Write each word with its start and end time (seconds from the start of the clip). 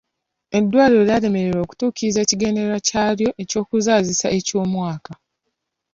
Eddwaliro 0.57 1.03
lyalemererwa 1.07 1.61
okutuukiriza 1.63 2.19
ekigendererwa 2.21 2.79
kyalyo 2.87 3.29
eky'okuzaalisa 3.41 4.27
eky'omwaka. 4.37 5.13